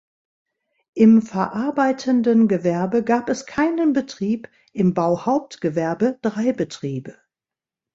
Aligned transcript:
Im 0.95 1.21
verarbeitenden 1.21 2.47
Gewerbe 2.47 3.03
gab 3.03 3.29
es 3.29 3.45
keinen 3.45 3.93
Betrieb, 3.93 4.49
im 4.73 4.95
Bauhauptgewerbe 4.95 6.17
drei 6.23 6.53
Betriebe. 6.53 7.19